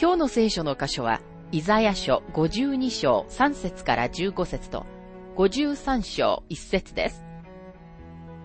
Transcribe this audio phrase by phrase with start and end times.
[0.00, 1.20] 今日の聖書の箇所は、
[1.52, 4.86] イザヤ書52章3節から15節と、
[5.36, 7.22] 53章1節です。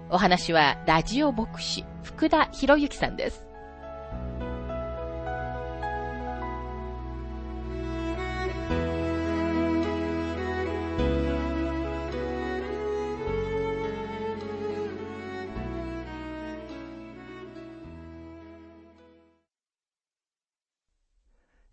[0.09, 3.44] お話は、ラジオ牧師、福田博之さんです。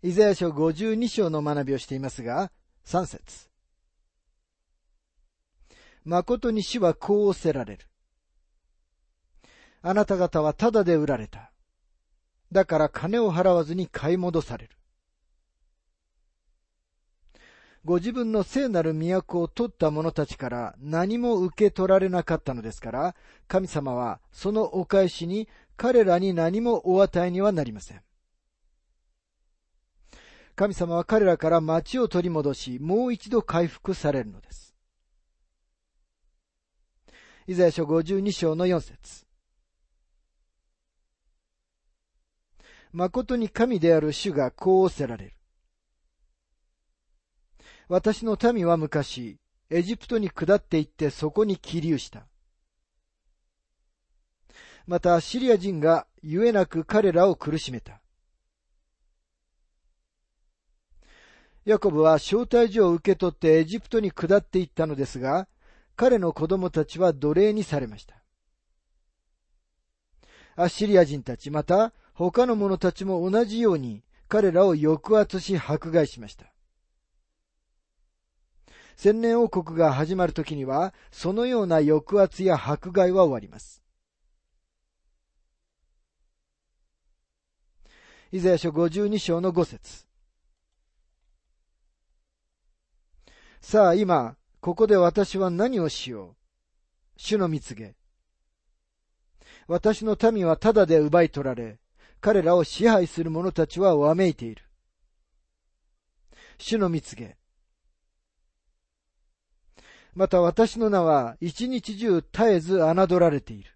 [0.05, 2.51] イザヤ書52章の学びをしていますが、
[2.85, 3.47] 3節
[6.03, 7.87] 誠に死はこうおせられる。
[9.81, 11.53] あなた方はただで売られた。
[12.51, 14.71] だから金を払わずに買い戻される。
[17.85, 23.15] ご自分の聖なる都を取った者たちから何も受け取られなかったのですから、
[23.47, 28.01] 神様はそのお返しに彼らに何もお与えにはなりません。
[30.55, 34.75] 神様は彼らから町を取り戻し、もう一度回復されるのです。
[37.47, 39.25] イザヤ書52章の4節
[42.91, 45.33] 誠に神である主がこうおせられる。
[47.89, 49.39] 私の民は昔、
[49.71, 52.27] エジプトに下って行ってそこに起立した。
[54.85, 58.02] また、シリア人がゆえなく彼らを苦しめた。
[61.65, 65.47] ヤコブは招待状を受け取ってエジプトに下っていったのですが、
[65.95, 68.15] 彼の子供たちは奴隷にされました。
[70.55, 76.45] アッシリア人たち、また他の者たちも同じように彼らを抑圧し迫害しました。
[78.95, 83.81] 千年王国が始まるときには、そのような抑圧や迫害は終わります。
[88.31, 90.12] イザヤ書52章の5節
[93.65, 96.35] さあ今、ここで私は何をしよう？
[97.15, 97.95] 主の蜜げ。
[99.67, 101.79] 私の民はただで奪い取られ、
[102.19, 104.63] 彼らを支配する者たちはわめいている。
[106.57, 107.37] 主の蜜げ。
[110.13, 113.71] また私の名は一日中絶えず侮られている。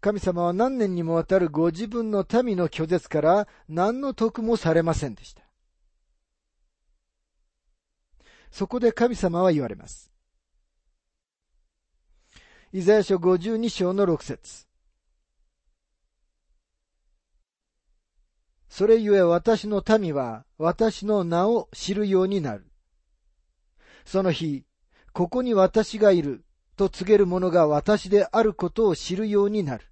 [0.00, 5.42] 神様は何年にもわたるご自分の民の拒絶から何の得もされませんでした。
[8.50, 10.10] そこで神様は言われます。
[12.72, 14.66] イザヤ書52章の6節
[18.68, 22.70] それゆえ私の民は私の名を知るようになる。
[24.04, 24.64] その日、
[25.12, 26.44] ここに私がいる
[26.76, 29.86] と告げる者が私であることを知るようになる。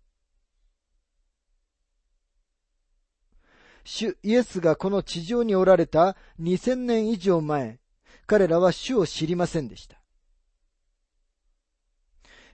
[3.85, 7.81] 主イエスがこの地上におられた2000年以上前、
[8.29, 9.99] 彼らは主を知りませんでした。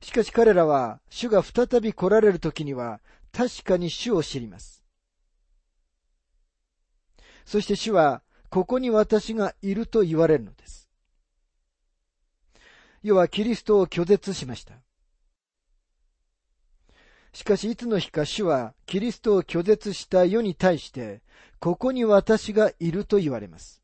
[0.00, 3.00] しかし彼らは主が再び来られる時には
[3.32, 4.84] 確かに主を知ります。
[7.44, 10.88] そして主はここに私がいると言われるのです。
[13.02, 14.74] 世はキリストを拒絶しました。
[17.32, 21.20] しかしいつの日か主はキリストを拒絶した世に対して、
[21.58, 23.83] ここに私がいると言われます。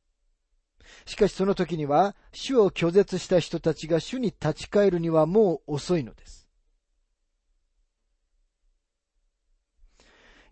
[1.06, 6.48] しかしその時には、主を拒絶した人たちが主に立ち返るにはもう遅いのです。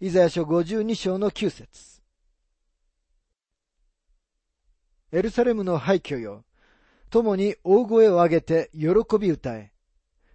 [0.00, 2.00] イザヤ書52章の9節
[5.11, 6.44] エルサレムの廃墟よ、
[7.11, 9.73] 共に大声を上げて喜び歌え。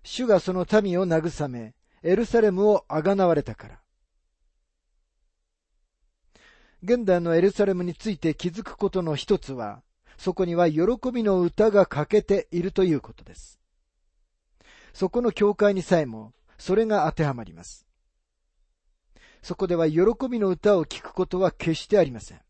[0.03, 3.79] 主がその民を慰め、エルサレムをあがなわれたから。
[6.81, 9.81] 現代のエルサレムについて気づくことの一つは、
[10.23, 13.59] そこには喜びの歌が欠けているということです。
[14.93, 17.85] そこの教会にさえも、それが当てはまります。
[19.41, 19.99] そこでは喜
[20.31, 22.41] びの歌を聞くことは決してありません。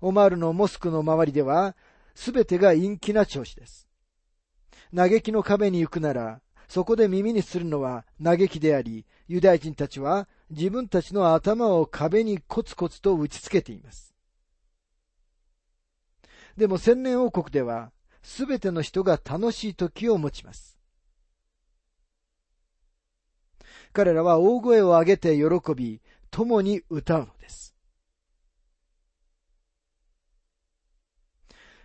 [0.00, 1.74] オマールのモスクの周りでは、
[2.14, 3.88] すべてが陰気な調子です。
[4.94, 14.07] 嘆きの壁に行くなら、そこで耳にするのは嘆きであり、ユダヤ人たちは自分たちの頭を壁にコツコツと打ちつけています。
[16.58, 20.76] でも千年王国では、すべての人が楽しい時を持ちます。
[23.92, 26.02] 彼らは大声を上げて喜び、
[26.32, 27.76] 共に歌うのです。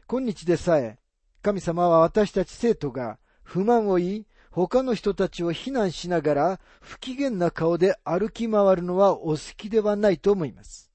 [0.07, 0.97] 今日でさえ、
[1.43, 10.92] 神様は私たち生徒が不満を言い、他の人たちを非難しながら不機嫌な顔で歩き回るのはお好きではないと思います。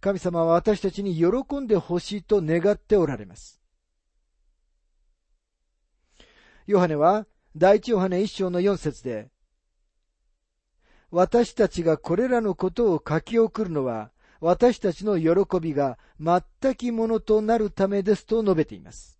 [0.00, 3.60] 神様は私たちに喜んでほしいと願っておられます。
[6.66, 7.26] ヨハネは
[7.56, 9.30] 第一ヨハネ一章の四節で、
[11.10, 14.10] 私たちがこれらのことを書き送るのは、
[14.40, 19.18] 私たちの喜びが全きものとなるためですと述べています。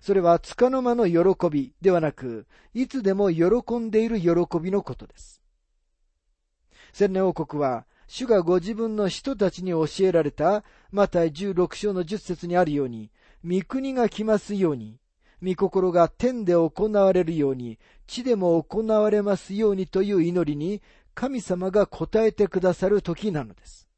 [0.00, 5.42] それは束の間の喜びではなく、いつでも喜んでいる喜びのことです。
[6.92, 13.10] 千年王国は、主がご自分の人たちに教えられた、マタイ16章の10節にあるように、
[13.44, 14.98] 御国が来ますように、
[15.42, 20.82] 御心が天で行われるように、地でも行われますようにという祈りに、
[21.14, 23.88] 神様が答えてくださる時なのです。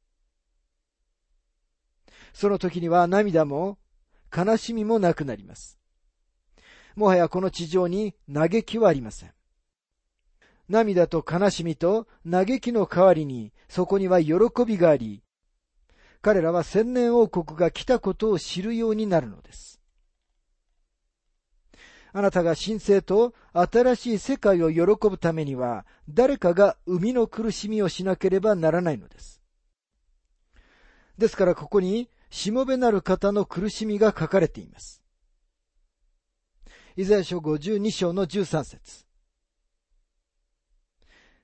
[2.32, 3.78] その時には涙も
[4.34, 5.78] 悲しみもなくなります。
[6.94, 9.32] もはやこの地上に嘆きはありません。
[10.68, 14.34] 涙と悲しみと嘆きの代わりにそこには喜
[14.66, 15.22] びがあり、
[16.20, 19.80] 彼らは千年王国が来たことを知るようになるのです。
[22.12, 29.42] あなたが神聖と新しい世界を喜ぶためには、誰かが生みの苦しみをしなければならないのです。
[31.18, 35.02] ですからここに、しもべなる方の苦しみが書かれています。
[36.96, 39.07] イザヤ書52章の13節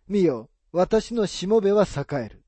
[0.07, 2.45] 見よ、私のしもべは栄える。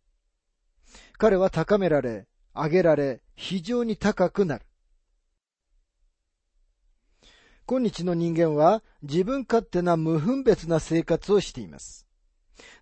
[1.16, 4.66] 彼は高められ、上げられ、非常に高くなる。
[7.66, 12.06] 今日の人間は自分勝手な無分別な生活をしています。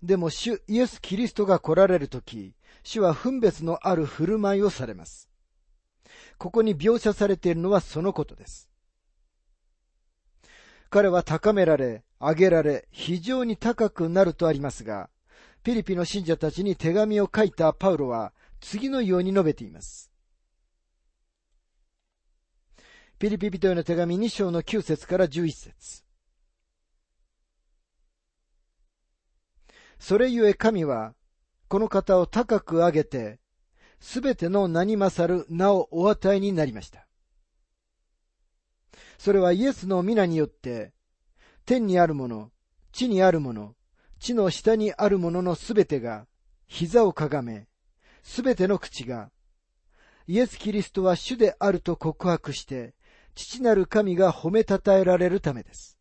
[0.02, 5.30] でも主イエス・キリストが来られるとき、主は分別のある振る舞いをされます。
[6.36, 8.68] ここに描写されているのはそのことです。
[10.94, 15.10] 彼は高められ、上げられ、非常に高くなるとありますが、
[15.64, 20.12] ピリピの信者たちに手紙を書いたパウロは次のように述べています。
[23.18, 26.04] ピリピ人への手紙2章の9節から11節
[29.98, 31.16] それゆえ神は、
[31.66, 33.40] この方を高く上げて、
[33.98, 37.08] すべての名に勝る名をお与えになりました。
[39.18, 40.92] それはイエスの皆によって、
[41.64, 42.50] 天にあるもの、
[42.92, 43.74] 地にあるもの、
[44.18, 46.26] 地の下にあるもののすべてが、
[46.66, 47.68] 膝をかがめ、
[48.22, 49.30] すべての口が、
[50.26, 52.94] イエス・キリストは主であると告白して、
[53.34, 55.98] 父なる神が褒めたたえられるためです。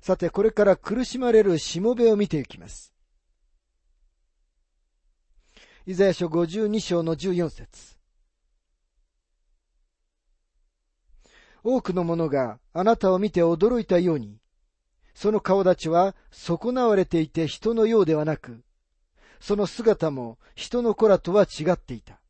[0.00, 2.94] さて、これから苦しまれるしもべを見ていきます。
[5.86, 7.99] イザヤ書52章の14節
[11.62, 14.38] 多くの者があなたを見て驚いたように、
[15.14, 18.62] その顔立ちは損なわれていて人のようではなく、
[19.40, 22.20] その姿も人の子らとは違っていた。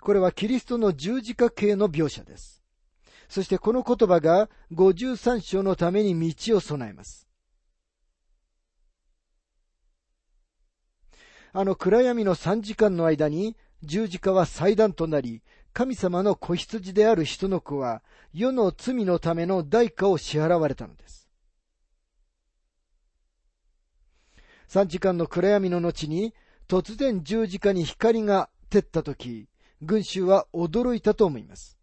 [0.00, 2.62] これはキリストの十字架形の描写です。
[3.28, 7.28] そしてこの言葉が53章のために道を備えます。
[11.54, 18.02] あの暗闇の3時間の間に十字架は祭壇となり、神様の子羊である人の子は
[18.34, 21.28] 世の罪のための代価を支払われたのです。
[24.68, 26.34] 3時間の暗闇の後に
[26.68, 29.48] 突然十字架に光が照った時、
[29.82, 31.78] 群衆は驚いたと思います。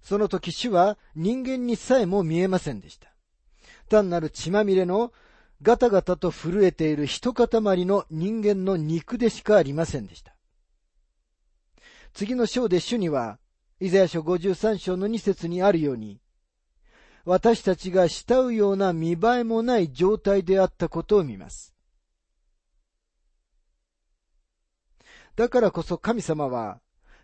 [0.00, 3.12] その時主は人間にさえも見えませんでした。
[3.90, 5.12] 単なる血まみれの
[5.60, 7.48] ガタガタと震えている一塊
[7.84, 10.37] の人間の肉でしかありませんでした。
[12.18, 13.38] 次の章で主には、
[13.78, 16.18] イザヤ書53章の2節にあるように、
[17.24, 21.72] 私たちが慕うような見栄えもない状態であったことを見ます。
[25.36, 26.80] だからこそ神様は、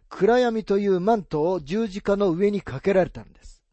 [0.08, 3.64] 暗闇というマントを十字架の上にかけられたんです。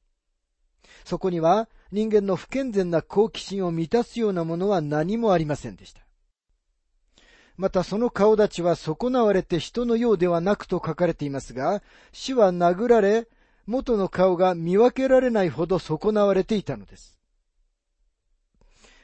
[1.06, 6.02] そこには人間の不健全な好奇心を満たすようなものは何もありませんでした。
[7.62, 13.28] またその顔立ちは損なわれて人のようではなくと書かれていますが、死は殴られ、
[13.68, 17.20] 元の顔が見分けられないほど損なわれていたのです。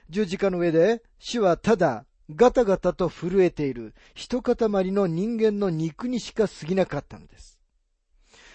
[0.10, 4.56] 十字架の上で死はただガタガタと震えている一塊
[4.92, 7.60] の人間の肉にしか過ぎなかったのです。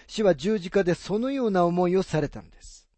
[0.07, 2.89] 死は十字架でそのような思いをされたのです。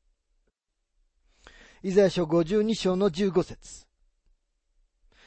[1.83, 3.84] イザヤ書52章の15節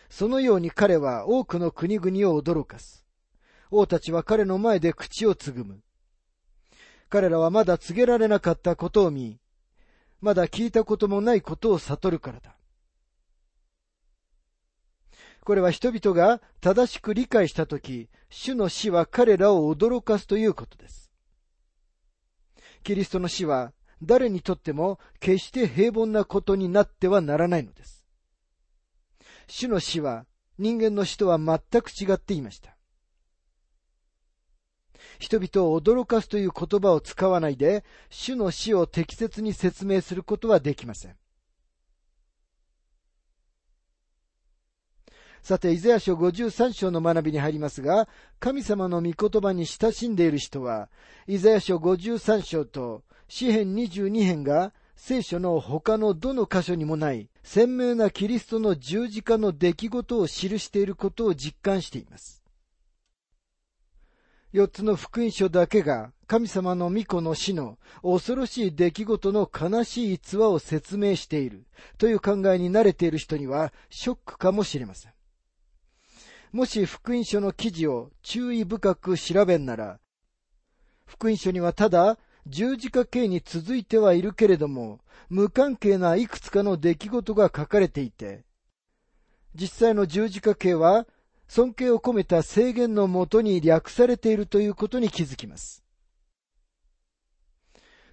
[0.09, 3.05] そのように彼は多くの国々を驚かす。
[3.71, 5.81] 王たちは彼の前で口をつぐむ。
[7.09, 9.39] 彼らはまだ告げられなかったことを見、
[10.21, 12.55] まだ聞いたこともないことを悟るからだ。
[15.45, 21.11] これは人々が正しく理解したとき、主の死は彼らを驚かすということです。
[22.83, 23.73] キリストの死は
[24.03, 27.98] 誰にとっても決して平凡なことになってはならないのです。
[29.49, 30.27] 主の死は
[30.59, 32.77] 人間の死とは全く違っていました。
[35.19, 41.17] 人々を驚かすという言葉を使わないで、主の死を適切に説明することはできません。
[45.43, 50.91] さて、イザヤ書53章の学びに入りますが、神様の御言葉に親しんでいる人は、
[51.27, 62.43] イザヤ書53章と詩編22編が聖書の他のどの箇所にもない鮮明なキリストの十字架の出来事を記していることを実感しています。
[64.51, 71.65] 四つの福音書だけが神様の御子の死の恐ろしい出来事の悲しい逸話を説明している
[71.97, 75.13] という考えに慣れている人にはショックかもしれません。
[76.51, 80.01] もし福音書の記事を注意深く調べんなら、
[81.07, 88.45] 福音書にはただ十字架形に続いてはいるけれども、無関係ないくつかの出来事が書かれていて、
[89.55, 91.07] 実際の十字架形は
[91.47, 95.85] 尊敬を込めた制限のもとに略されているということに気づきます。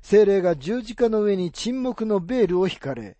[0.01, 3.15] 精霊が十字架の上に沈黙のベールを引かれ、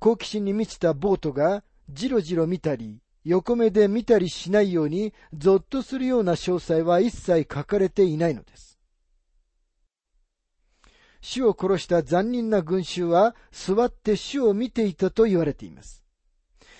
[0.00, 8.69] 好奇心に満ちたボートがじろじろ見たり、横目で見たりしないように、ゾッとするような詳細は一切書かれていないのです。
[11.20, 16.04] 主を殺した残忍な群衆は座って主を見ていたと言われています。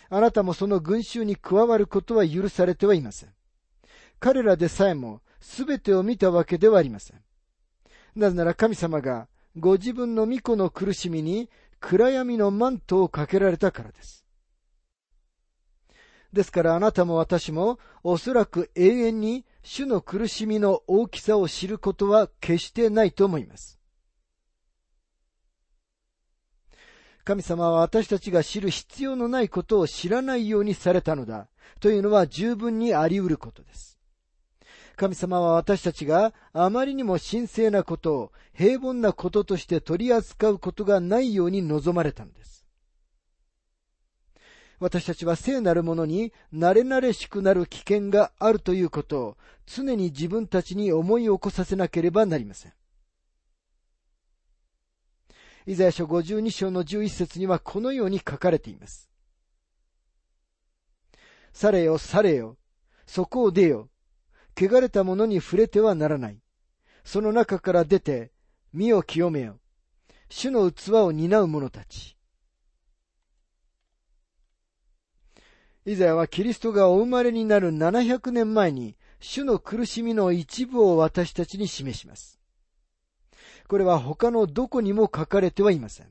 [0.08, 3.30] あなたもその群衆に加わることは許されてはいません。
[4.18, 7.20] 彼らでさえも全てを見たわけではありません。
[8.16, 11.48] なぜなら神様がご自分の御子の苦しみに
[11.80, 14.24] 暗闇のマントをかけられたからです。
[16.32, 23.79] ですからあなたも私もおそらく永遠に主の苦しみの大きさを知ることは決してないと思います。
[27.30, 31.46] 神様は私たちが知る必要のないことを知らないようにされたのだ
[31.78, 34.00] というのは十分にあり得ることです。
[34.96, 42.66] 神様は私たちがあまりにも神聖なことを平凡なこととして取り扱うことがないように望まれたのです。
[44.80, 52.72] 私たちは聖なるものに慣れ慣れしくなる危険があるということを常に自分たちに思い起こさせなければなりません。
[55.66, 59.10] イザヤ書52章の11節にはこのように書かれています。
[61.52, 62.56] されよ、されよ、
[63.06, 63.90] そこを出よ、
[64.56, 66.38] 汚れたものに触れてはならない。
[67.04, 68.32] その中から出て、
[68.72, 69.58] 身を清めよ。
[70.28, 72.16] 主の器を担う者たち。
[75.86, 82.39] イザヤはキリストがお生まれになる700年前に、主の苦しみの一部を私たちに示します。
[83.70, 86.08] これは他のどこにも書かれてはいません。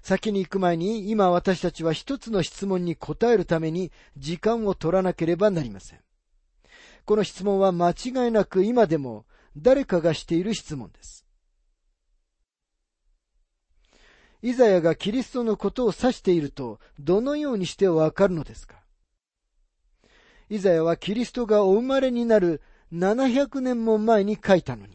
[0.00, 5.98] 先に行く前に、今私たちは一つの質問に答えるために時間を取らなければなりません。
[7.04, 9.26] この質問は間違いなく今でも
[9.58, 11.26] 誰かがしている質問です。
[14.40, 18.76] イザヤがキリストのことを指していると、どのようにしてわかるのですか？
[20.48, 24.93] イザヤはキリストがお生まれになる700年も前に書いたのに。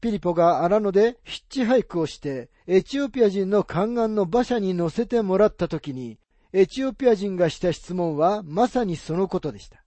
[0.00, 6.18] ピリポが荒野でヒッチハイクをして、エチオピア人の宦官の馬車に乗せてもらった時に、
[6.52, 9.84] エチオピア人がした質問はまさにそのことでした。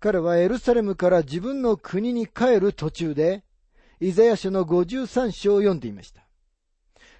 [0.00, 3.44] 彼はエルサレムから自分の国に帰る途中で、
[4.00, 6.26] イザヤ書の53章を読んでいました。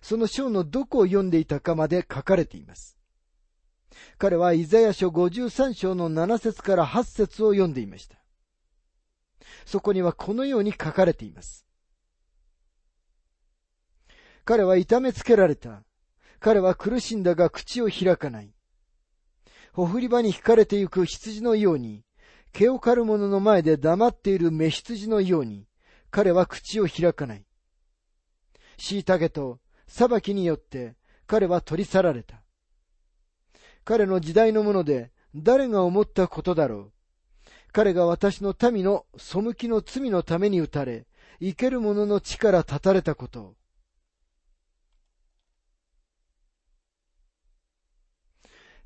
[0.01, 2.97] その章のどこを読んでいたかまで書かれています。
[4.17, 8.20] 彼はイザヤ書53章の7節から8節を読んでいました。
[9.65, 11.67] そこにはこのように書かれています。
[14.45, 15.83] 彼は痛めつけられた。
[16.39, 18.53] 彼は苦しんだが口を開かない。
[19.73, 22.03] ほふり場に引かれてゆく羊のように、
[22.53, 25.67] 毛を刈る者の前で黙っている目羊のように、
[26.11, 27.45] 彼は口を開かない。
[28.79, 32.43] 虐げと裁きによって彼は取り去られた。
[33.85, 36.93] 彼の時代のもので誰が思ったことだろう。
[37.73, 41.07] 彼が私の民の背きの罪のために打たれ、
[41.41, 43.55] 生ける者の力立たれたこと。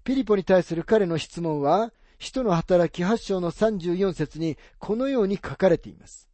[0.04, 6.28] ピリポに対する彼の質問は、使徒の働き8章の34節にこのように書かれています。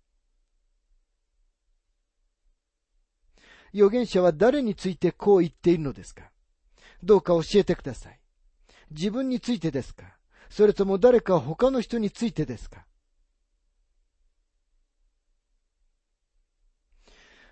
[3.73, 6.30] 預言者は誰についてこう言っているのですか？
[7.02, 8.21] どうか教えてください。
[8.90, 10.16] 自分についてですか？
[10.50, 12.85] それとも誰か他の人についてですか？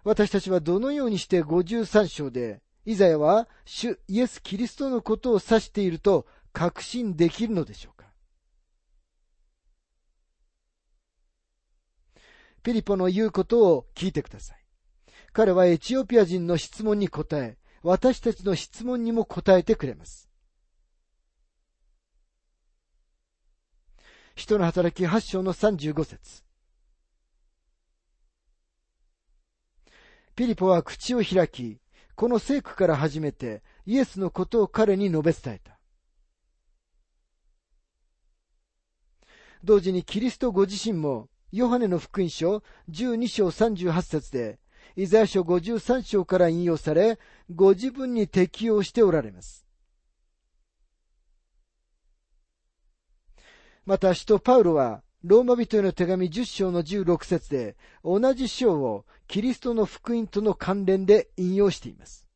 [0.05, 8.07] 私たちはどのようにして53章で、イザヤは主イエス・キリストのことを指していると確信できるのでしょうか？
[12.63, 14.59] ピリポの言うことを聞いてください。
[15.33, 20.28] 彼はエチオピア人の質問に答え、私たちの質問にも答えてくれます。
[24.39, 26.45] 人の働き8章の35節
[30.37, 31.81] ピリポは口を開き、
[32.15, 35.81] この聖句から始めてイエスのことを彼に述べ伝えた。
[39.65, 44.61] 同時にキリストご自身もヨハネの福音書12章38節で
[44.95, 47.19] イザヤ書53章から引用され、
[47.53, 49.68] ご自分に適用しておられます。
[53.89, 62.27] また、使徒パウロは、ローマ人への手紙10章の16節で、同じ章をキリストの福音との関連で引用しています。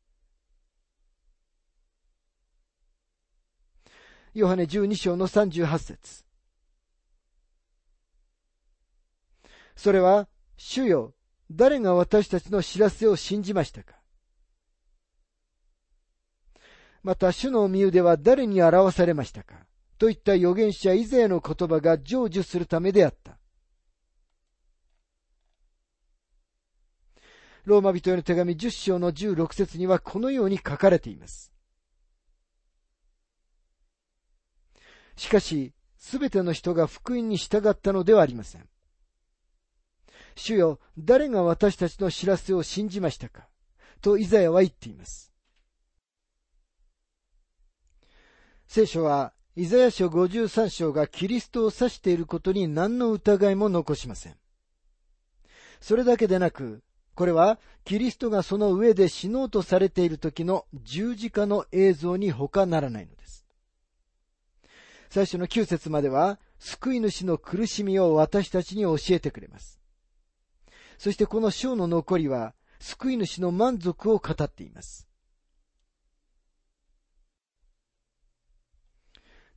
[4.33, 6.25] ヨハネ12章の38節。
[9.75, 11.13] それは、主よ、
[11.51, 13.93] 誰が私たちの知らせを信じましたか？
[17.03, 19.67] また、主の身腕は誰に表されましたか？
[20.03, 23.37] といった預言者以前の言葉が成就するためであった。
[27.63, 31.53] ローマ人への手紙10章の16節にはこのように書かれています。
[35.15, 38.67] しかし、すべての人が福音に従ったのではありません。
[40.35, 43.47] 主よ、誰が私たちの知らせを信じましたか？
[44.01, 45.31] とイザヤは言っています。
[48.67, 54.35] 聖書は、イザヤ書53章がキリストを指していることに何の疑いも残しません。
[55.79, 56.81] それだけでなく、
[57.13, 63.45] これはキリストがその上で死のうとされている時の十字架の映像に他ならないのです。
[65.11, 69.79] 最初の9節までは、救い主の苦しみを私たちに教えてくれます。
[70.97, 75.07] そしてこの章の残りは、救い主の満足を語っています。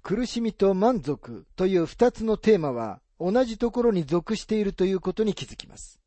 [0.07, 5.99] 苦しみと満足という二つのテーマは同じところに属しているということに気づきます。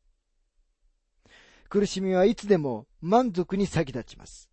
[1.68, 4.48] 苦しみはいつでも満足に先立ちます。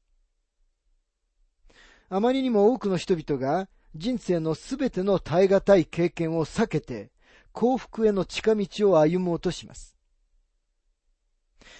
[2.09, 7.13] あまりにも多くの人々が人生のすべての耐え難い経験を避けて
[7.53, 9.95] 幸福への近道を歩もうとします。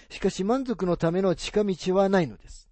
[0.08, 2.70] しかし満足のための近道はないのです。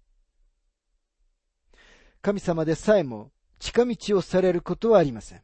[2.23, 5.41] 神様でさえも近道をされることはありません。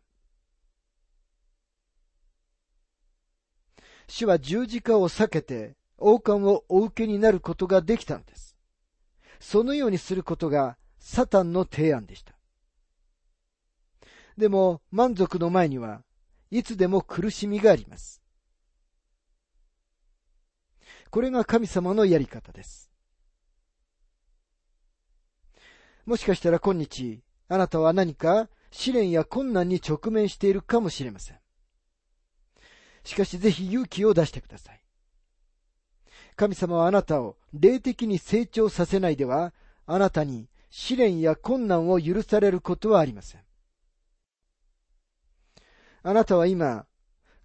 [4.08, 8.56] 主は十字架を避けて王冠をお受けになることができたのです。
[9.39, 12.34] そのようにすることがサタンの提案でした。
[14.38, 16.02] でも満足の前には
[16.49, 18.21] いつでも苦しみがあります。
[21.10, 22.91] これが神様のやり方です。
[26.06, 27.21] もしかしたら今日、
[27.54, 31.38] あなたは何か試練や困難に直面しているかもしれません。
[33.04, 34.84] しかしぜひ勇気を出してください。
[36.36, 39.54] 神様はあなたを霊的に成長させないでは、
[39.86, 43.42] あなたに試練や困難を許されることはありません。
[46.02, 46.88] あなたは今、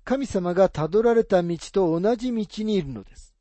[0.05, 3.35] 神様が辿られた道と同じ道にいるのです。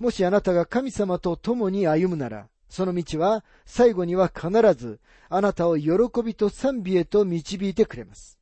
[0.00, 5.92] もしあなたが神様と共に歩むなら、その道は最後には必ずあなたを喜
[6.24, 8.38] びと賛美へと導いてくれます。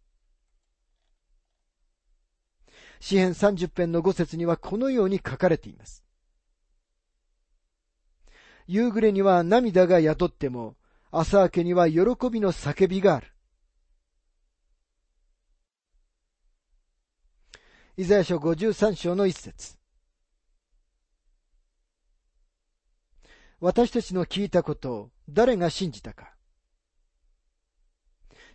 [3.01, 6.05] 詩編30編の5節にはこのように書かれています。
[8.67, 10.75] 夕暮れには涙が宿っても、
[11.11, 13.27] 朝明けには喜びの叫びがある。
[17.97, 19.77] イザヤ書53章の一節
[23.65, 26.35] 私たちの聞いたことを誰が信じたか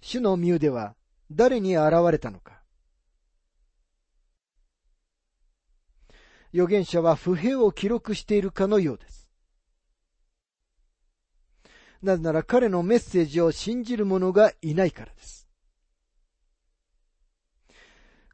[0.02, 0.94] 主の身腕は
[1.32, 2.62] 誰に現れたのか
[6.54, 9.28] 預言者は不平を記録しているかのようです。
[12.04, 15.48] なぜなら彼のメッセージを信じる者がいないからです。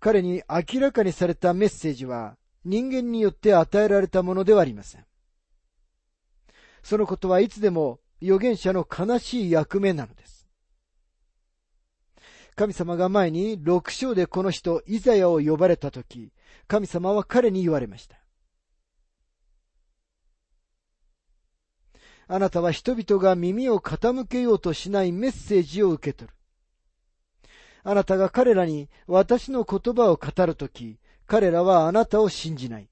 [0.01, 2.35] 彼に明らかにされたメッセージは
[2.65, 5.05] 人間によって与えられたものではありません。
[6.85, 10.47] そのことはいつでも預言者の悲しい役目なのです。
[12.55, 16.31] 神様が前に六章でこの人イザヤを呼ばれたとき、
[16.67, 18.17] 神様は彼に言われました。
[22.27, 26.35] あなたは人々が耳を傾けようとしないメッセージを受け取る。
[27.83, 32.87] あなたが彼らに私の言葉を語るとき、彼らはあなたを信じない。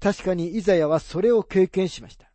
[0.00, 2.30] 確かにイザヤはそれを経験しました。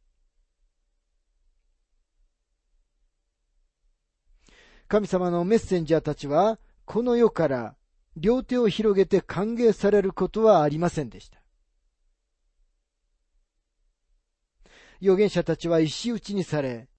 [4.87, 7.75] 神様のメッセンジャーたちは、この世から
[8.17, 11.39] 両手を広げて歓迎されることはありませんでした。
[15.01, 16.89] 預言者たちは石打ちにされ、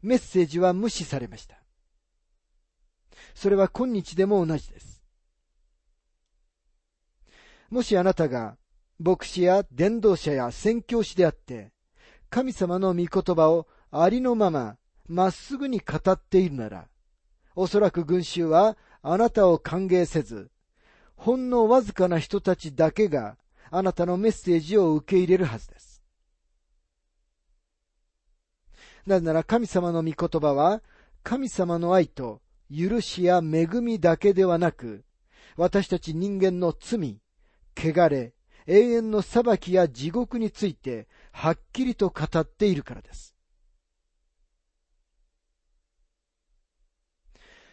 [0.00, 1.60] メッセージは無視されました。
[3.34, 5.02] それは今日でも同じです。
[7.68, 8.56] もしあなたが
[8.98, 11.72] 牧師や伝道者や宣教師であって、
[12.30, 16.88] 神様の御言葉をありのまままっすぐに語っているなら、
[17.54, 20.50] おそらく群衆はあなたを歓迎せず、
[21.16, 23.36] ほんのわずかな人たちだけが
[23.70, 26.02] あなたのメッセージを受け入れるはずです。
[29.06, 30.82] なぜなら神様の御言葉は、
[31.22, 35.04] 神様の愛と許しや恵みだけではなく、
[35.56, 37.20] 私たち人間の罪、
[37.76, 38.34] 汚れ、
[38.68, 43.34] 永遠の裁きや地獄について、はっきりと語っているからです。